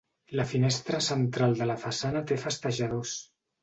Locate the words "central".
1.09-1.55